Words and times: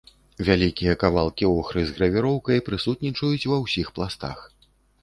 Вялікія 0.45 0.95
кавалкі 1.03 1.49
охры 1.59 1.85
з 1.91 1.95
гравіроўкай 1.99 2.65
прысутнічаюць 2.71 3.47
ва 3.55 3.65
ўсіх 3.67 3.87
пластах. 4.01 4.39